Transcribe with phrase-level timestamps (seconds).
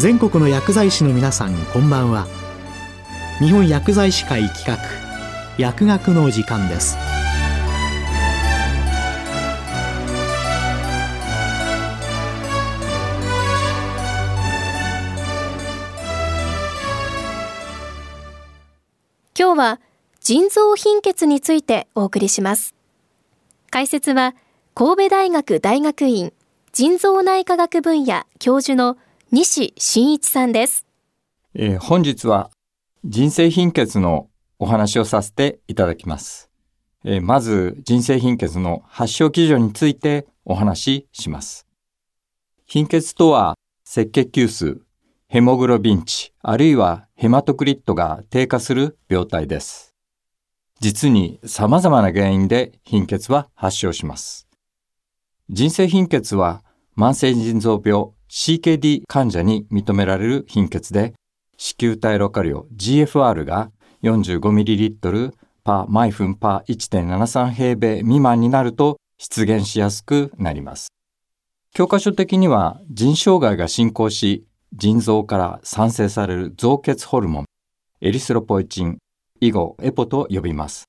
[0.00, 2.26] 全国の薬剤師の皆さんこんばんは。
[3.38, 4.78] 日本薬剤師会企画
[5.58, 6.96] 薬学の時間です。
[19.38, 19.80] 今日は
[20.20, 22.74] 腎臓貧血についてお送りします。
[23.68, 24.34] 解説は
[24.74, 26.32] 神戸大学大学院
[26.72, 28.96] 腎臓内科学分野教授の
[29.32, 30.84] 西真一さんです、
[31.54, 32.50] えー、本日は
[33.04, 36.50] 人生貧血のお話をさせていただきます、
[37.04, 41.68] えー、まず人生貧血の発症基準についてお話しします。
[42.66, 43.54] 貧血とは
[43.86, 44.80] 赤血球数
[45.28, 49.94] ヘモグロビン値あるいはヘマトクリットが低下する病態です。
[50.80, 54.48] 実に様々な原因で貧血は発症します。
[55.48, 56.64] 人生貧血は
[56.96, 61.14] 慢性腎臓病 CKD 患者に認められる貧血で、
[61.56, 63.72] 子宮体ロカリオ GFR が
[64.04, 65.32] 45ml
[65.64, 70.92] パー毎分パー1.73平米未満になると出現しやすくなります。
[71.74, 77.44] 教科書的には腎障害が進行し、腎臓から産生される造血ホルモン、
[78.00, 78.98] エリスロポエチン、
[79.40, 80.84] 以後エポと呼びます。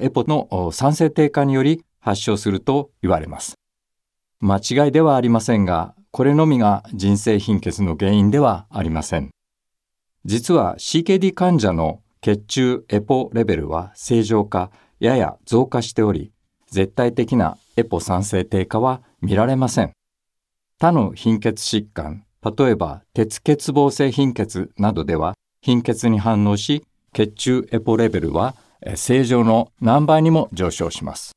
[0.00, 3.54] エポの産生低下により発症すると言われます。
[4.40, 9.28] 間違いではありませんが、これのみが人生貧血の原因ではありません。
[10.24, 16.32] 実は CKD 患者の血中エポレベルは正常化、やや増加しており、
[16.70, 19.92] 絶対的なエポ酸性低下は見られません。
[20.80, 28.54] 他の貧血疾患、例えば鉄欠乏性貧血などでは貧血に反応し、血中エポレベルは
[28.94, 31.32] 正常の何倍にも上昇します。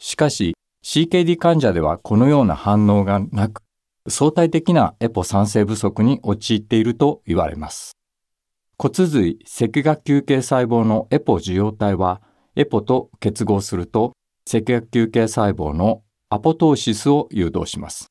[0.00, 3.63] しかし、CKD 患者ではこのような反応がなく、
[4.06, 7.96] 相対的なエポ酸性不足に陥っていると言われます。
[8.76, 12.20] 骨髄赤学球系細胞のエポ受容体は、
[12.54, 14.12] エポと結合すると、
[14.46, 18.08] 赤学球系細胞のアポトーシスを誘導します。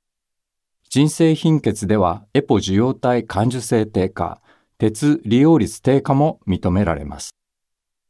[0.89, 4.41] 人生貧血では、エポ受容体感受性低下、
[4.79, 7.35] 鉄利用率低下も認められます。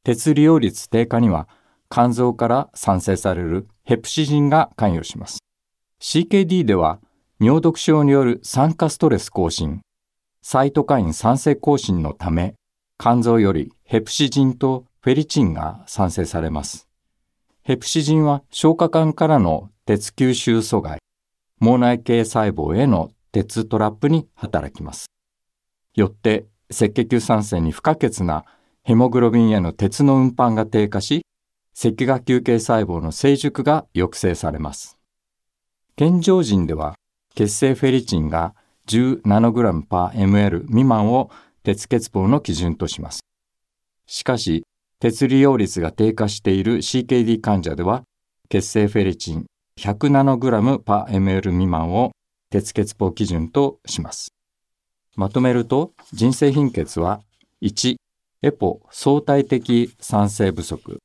[0.03, 1.49] 鉄利用率低下には、
[1.89, 5.39] 肝臓から産生されるヘプシジンが関与します。
[5.99, 6.99] CKD では
[7.43, 9.81] 尿毒症による酸化ストレス更新、
[10.41, 12.55] サイトカイン酸性更新のため、
[12.97, 16.87] 肝臓よりヘプシジンとフェリチンが産生されます。
[17.63, 20.99] ヘプシジンは消化管からの鉄吸収阻害、
[21.59, 25.07] 毛内系細胞への鉄トラップに働きます。
[25.95, 28.45] よって赤血球酸性に不可欠な
[28.83, 31.25] ヘモグロビンへの鉄の運搬が低下し、
[31.77, 34.97] 赤芽球系細胞の成熟が抑制されます。
[35.97, 36.95] 健常人では
[37.35, 38.53] 血清フェリチンが
[38.87, 41.31] 10ナノグラムパー ml 未満を
[41.63, 43.21] 鉄欠乏の基準とします。
[44.05, 44.67] しかし、
[44.99, 48.03] 鉄利用率が低下している CKD 患者では、
[48.49, 49.45] 血清フェリチン
[49.79, 52.11] 100ナノグラムパー ml 未満を
[52.51, 54.31] 鉄欠乏基準とします。
[55.15, 57.21] まとめると、人生貧血は
[57.63, 57.95] 1、
[58.43, 60.99] エポ相対的酸性不足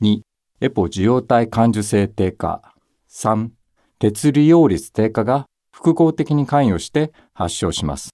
[0.00, 0.20] 2、
[0.62, 2.74] エポ受容体感受性低下。
[3.10, 3.50] 3、
[3.98, 8.10] 鉄利用率低下が複合的に関与して発症します。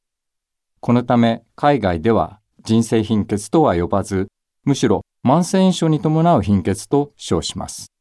[0.80, 4.28] このため、海外では人生貧血とは呼ばず、
[4.64, 7.92] むしろ慢性炎症に伴う貧血と称します。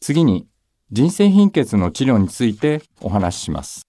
[0.00, 0.48] 次に、
[0.90, 3.82] 人生貧血の治療についてお話しします。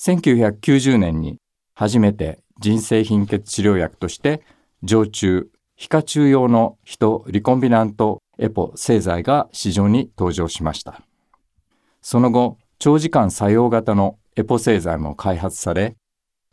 [0.00, 1.36] 1990年に
[1.74, 4.40] 初めて人生貧血治療薬として
[4.82, 11.02] 常駐皮下中用のヒトリコンビナントエポ製剤が市場に登場しました。
[12.00, 15.94] その後、長時間作用型のエポ製剤も開発され、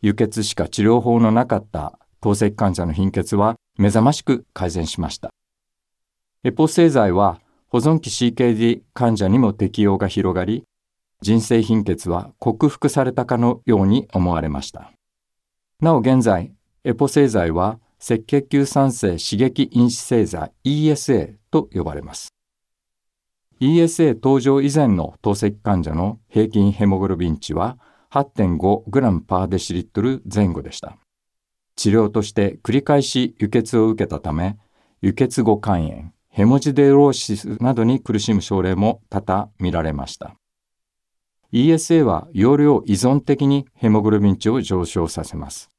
[0.04, 5.32] 輸血しか治療法のなかった透析患者の貧血は目覚ましく改善しました。
[6.44, 10.66] エポ製剤は保存期 CKD 患者にも適用が広がり、
[11.22, 14.92] 人生貧血は克服されたかのように思われました。
[15.82, 16.54] なお現在、
[16.84, 22.28] エポ製剤は赤血球酸性刺激因子製剤 ESA と呼ばれます。
[23.62, 27.78] ESA 登場以前の透析患者の平均ヘモグロビン値は
[28.12, 30.98] 8.5g パーデシリットル前後でした。
[31.76, 34.58] 治療として繰り返し輸血を受けたため、
[35.02, 40.36] 輸血後肝炎、ヘモジデローシスなどに苦しむ症例も多々見られました。
[41.52, 45.70] ESA は容量依存的にヘモグロビン値を上昇させます。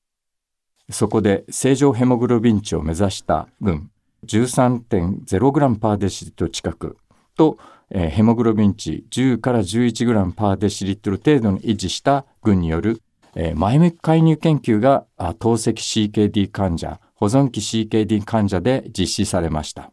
[0.91, 3.91] そこで正常ヘモグロビン値を目指した群
[4.27, 6.99] 13.0g パーデシリット近く
[7.41, 7.59] と、
[7.91, 13.03] えー、ヘモグロビン値10から 11g パーデシリットル程度に維持した群による
[13.35, 15.07] えー、前向き介入研究が
[15.39, 19.93] 透析 CKD 患者、保存期 CKD 患者で実施されました。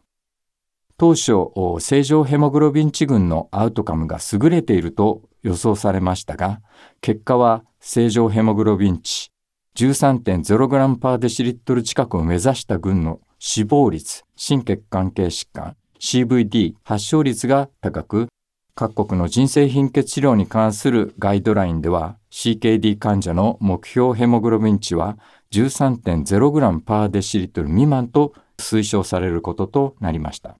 [0.96, 1.32] 当初、
[1.78, 6.60] 正常ヘモグロビン値群のアウトカムが優れていると予想されましたが、
[7.00, 9.30] 結果は正常ヘモグロビン値
[9.76, 18.28] 13.0g パーデシリットル近くを目指した群の死亡率、心血管系疾患、CVD 発症率が高く、
[18.74, 25.18] 各国の人生貧血治療に関するガイドラインでは CKD 患者の目標ヘモグロビン値は
[25.50, 30.56] 13.0g パーデシリットル未満と推奨されることとなりました。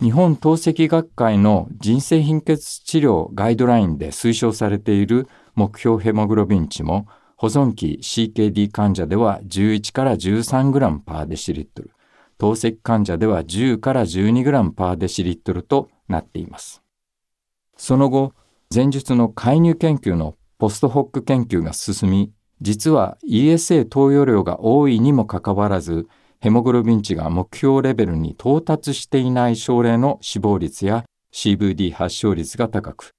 [0.00, 11.90] 日本透析学会の人生貧血治療ガイドラインで推奨されている目標ヘモグロビン値も保存期 CKD 患者では11から 13g パーデシリットル、
[12.38, 16.82] 透析患者では10から 12g パーデシリットルとなっています。
[17.76, 18.32] その後、
[18.74, 26.06] 前述の介入研究のポストホック研究が進み、実は ESA 投与量が多いにもかかわらず、
[26.40, 33.10] ヘモグロビン値が目標レベルに到達していない症例の死亡率や CVD 発症率が高く、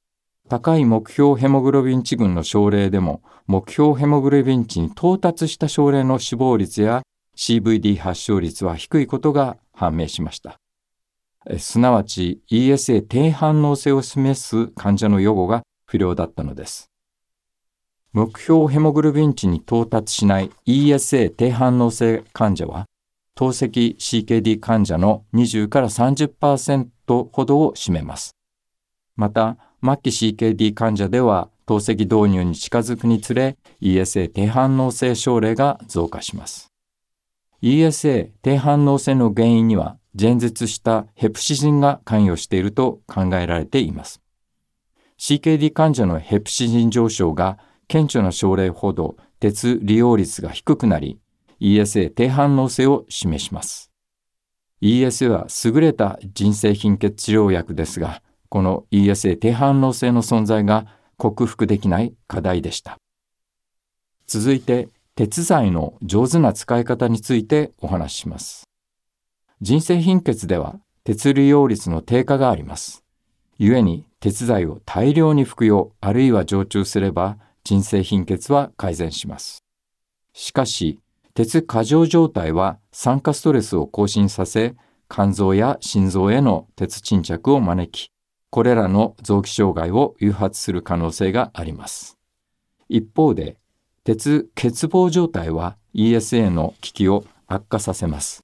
[0.47, 7.01] 高い目標ヘモグロビン値群の症例でも、目標ヘモグロビン値に到達した症例の死亡率や
[7.39, 10.59] CVD 発症率は低いことが判明しました。
[11.57, 16.91] すなわち ESA 低反応性を示す患者の予後が不良だったのです。
[18.11, 22.87] 目標ヘモグロビン値に到達しない ESA 低反応性患者は、
[23.35, 26.89] 透析 CKD 患者の20から30%
[27.31, 28.35] ほどを占めます。
[29.15, 36.68] また、末期 CKD 患者では、透析導入に近づくにつれ、ESA 低反応性症例が増加します。
[37.61, 44.21] ESA 低反応性の原因には、前述したヘプシジンが関与していると考えられています。
[45.17, 47.57] CKD 患者のヘプシジン上昇が
[47.87, 51.19] 顕著な症例ほど鉄利用率が低くなり、
[51.59, 53.91] ESA 低反応性を示します。
[54.81, 62.97] ESA は優れた人生貧血治療薬ですが、この ESA 低反応性の存在が克服できない課題でした。
[64.25, 64.87] 続いて、
[65.19, 68.69] 鉄剤の上手な使い方についてお話しします。
[69.59, 73.03] 人生貧血では鉄利用率の低下があります。
[73.59, 79.61] 故に鉄剤を大量に服用あるいは常駐すれば人生貧血は改善します。
[80.31, 81.01] しかし、
[81.33, 84.77] 鉄過剰状態は酸化ストレスを更新させ、
[85.09, 88.09] 肝臓や心臓への鉄沈着を招き、
[88.51, 92.17] これらの臓器障害を誘発する可能性があります。
[92.87, 93.57] 一方で、
[94.03, 98.41] 鉄欠乏状態は ESA の危機を悪化させます。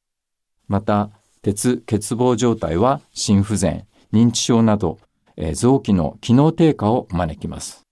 [0.68, 1.10] また、
[1.42, 5.00] 鉄欠乏状態は心不全、認知症など、
[5.38, 7.84] えー、臓器の機能低下を招きます。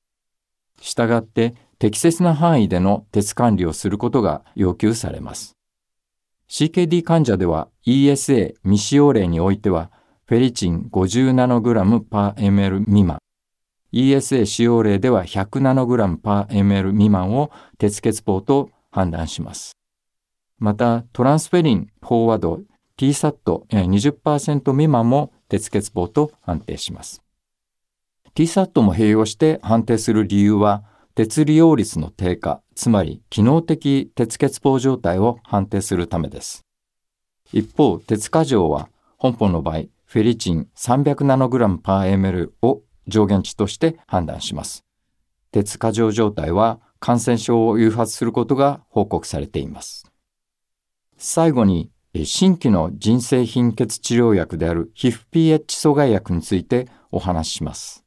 [0.81, 5.53] したがって、適切な範囲での鉄管理をすることが要求されます。
[6.49, 9.91] CKD 患者では ESA 未使用例においては、
[10.25, 13.19] フェリチン 50ng パー ml 未満、
[13.93, 19.77] ESA 使用例では 100ng パー ml 未満を鉄欠乏と判断します。
[20.57, 22.61] また、トランスフェリン飽和度
[22.97, 27.21] TSAT20% 未満も鉄欠乏と判定します。
[28.35, 30.83] TSAT も併用して判定する理由は、
[31.13, 36.65] 鉄利用率の低下、つまり機能的鉄欠乏状態を判定するためです。
[37.51, 44.85] 一方、鉄過剰は本本の場合、フェリチン 300ng パー ml を上限値として判断します。
[45.51, 50.11] 鉄過剰状態は感染症を誘発することが報告されています。
[51.17, 51.91] 最後に、
[52.25, 58.05] 新規の人生貧血治療薬である HIF-PH 阻害薬についてお話しします。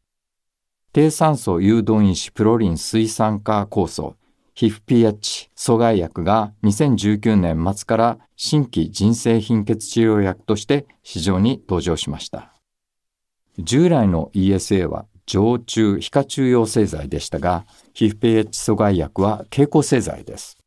[0.92, 4.16] 低酸素誘導因子プロリン水酸化酵素
[4.54, 12.55] HIF-PH 阻害薬が2019年末から新規人生貧血治療薬として市場に登場しました。
[13.58, 20.58] 従来の ESA は常駐皮下中用製剤でしたが、HIF-PH 阻害薬は経口製剤です。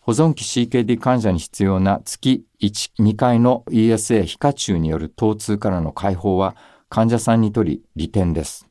[0.00, 6.56] 保存期 CKD 患者に必要な月1、2回の ESA 皮下中による疼痛からの解放は
[6.88, 8.66] 患者さんにとり利点です。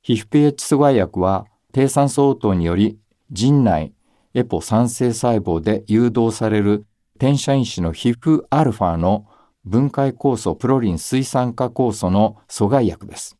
[0.00, 2.98] 皮膚 pH 阻害薬は低酸素応答により
[3.30, 3.94] 腎内
[4.34, 6.86] エポ酸性細胞で誘導される
[7.16, 9.26] 転写因子の皮膚アルファの
[9.64, 13.38] 分解酵素プロリン水酸化酵素の阻害薬です。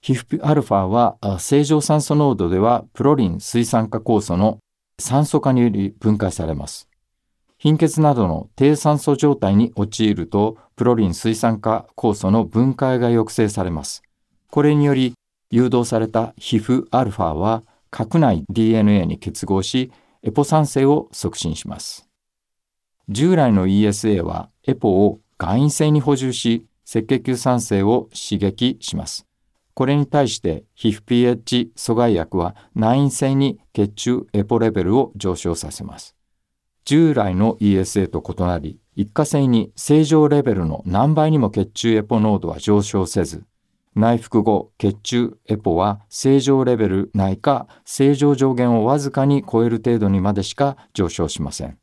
[0.00, 4.58] 皮膚アルファは正常酸素濃度ではプロリン水酸化酵素の
[4.98, 6.90] 酸素化により分解されます。
[7.58, 14.02] 貧血などの低酸素状態に陥ると、プロリン水酸化酵素の分解が抑制されます。
[14.50, 15.12] これにより、
[15.50, 22.08] 誘導された皮膚アルファは核内 DNA に結合し、エポ酸性を促進します。
[23.08, 29.26] 従来の ESA はエポを外因性に補充し、赤血球酸性を刺激します。
[29.74, 36.14] これに対して皮膚 pH 阻害薬は内因性に血中エポレベルを上昇させます。
[36.84, 43.44] 従来の ESA と異なり、一過性に正常レベルの何倍にも血中エポ濃度は上昇せず、
[43.96, 51.79] 内服後、血中エポは正常レベル内か正常上限をわずかに超える程度にまでしか上昇しません。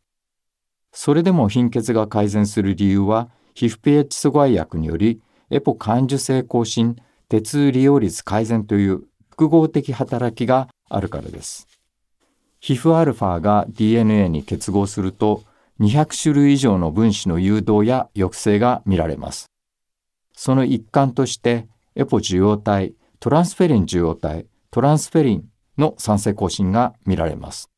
[0.91, 6.97] それでも貧血が改善する理由は、皮膚 pH 阻害薬により、エポ感受性更新、
[7.29, 11.67] 鉄利用率改善という複合的働きがあるからです。
[12.59, 15.43] 皮膚アルファが DNA に結合すると
[15.79, 19.45] 200種類以上の分子の誘導や抑制が見られます。
[20.33, 27.69] その一環としてエポ受容体、トランスフェリン受容体、トランスフェリンの酸性更新が見られます。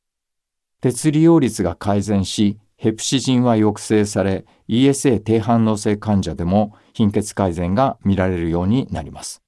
[0.82, 9.44] 鉄利用率が改善し、ヘプシジンは抑制され、ESA 低反応性患者でも貧血改善が見られるようになります。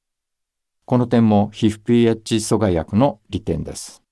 [0.83, 4.03] この点も皮膚 pH 阻害薬の利点です。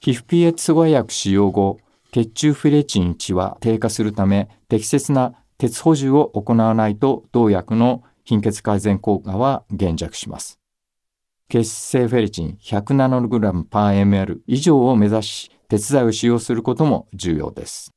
[0.00, 1.78] 皮膚 pH 阻害薬使用後、
[2.12, 10.60] 血中フレチン値は低下するため、適切な鉄補充を行わないと、同薬の貧血改善効果は減弱します。
[11.48, 17.95] 血清フェリチン 100ng パー ml 以上を目指し、鉄剤を使用することも重要です。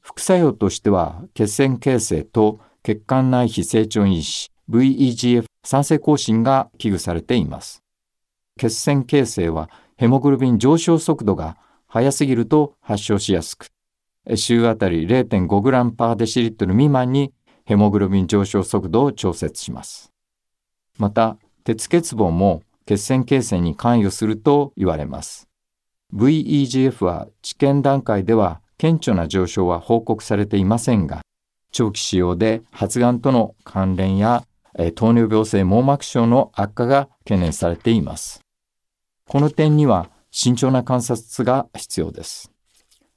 [0.00, 7.82] 副作用としては、血栓形成と血管内皮成長因子 VEGF 酸性更新が危惧されています。
[8.56, 13.66] 血栓形成はヘモグロビン上昇速度が速すぎると発症しやすく、
[14.36, 17.32] 週あたり 0.5g パーデシリットル未満に
[17.64, 20.12] ヘモグロビン上昇速度を調節します。
[20.98, 25.48] また、鉄欠乏も血栓形成に関与すると言われます。
[26.14, 31.20] VEGF は治験段階では顕著な上昇は報告されていませんが、
[31.70, 34.44] 長期使用で発がんとの関連や
[34.78, 38.40] え糖尿病性網膜症の悪化が懸念されています。
[39.28, 42.50] この点には慎重な観察が必要です。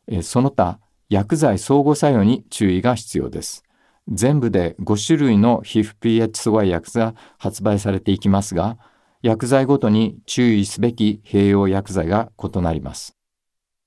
[0.07, 3.63] えその他、薬剤相互作用に注意が必要です。
[4.09, 8.77] 全部で5種類の皮膚 pH 阻害薬が発売されていきますが、
[9.21, 13.15] 薬剤ごとに注意すべき併用薬剤が異なります。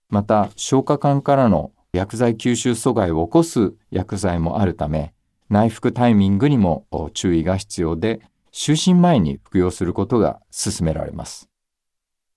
[0.09, 5.15] また、消化管からの薬剤吸収阻害を起こす薬剤もあるため、
[5.49, 8.21] 内服タイミングにも注意が必要で、
[8.53, 11.49] 就寝前に服用することが勧められます。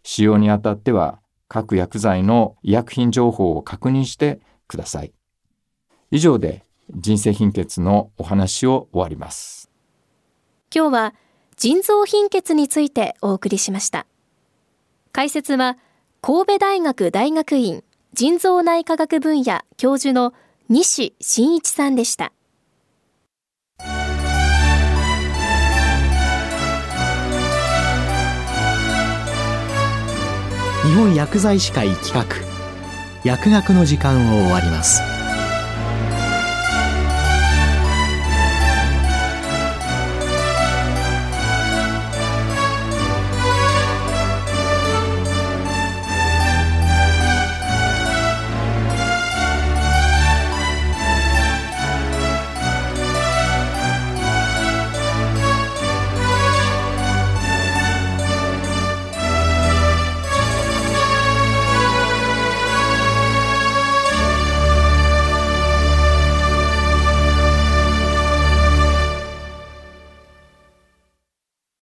[0.04, 5.14] 使用にあたっては各薬剤の医薬品情報を確認してください。
[6.12, 9.70] 以上で人生貧血のお話を終わります。
[10.74, 11.16] 今日は
[11.56, 14.06] 腎臓貧血についてお送りしました。
[15.12, 15.78] 解説は
[16.22, 17.84] 神戸大学大学院
[18.14, 20.34] 腎臓内科学分野教授の
[20.68, 22.34] 西真一さんでした。
[30.84, 32.26] 日本薬剤師会企画
[33.24, 35.02] 薬学の時間を終わります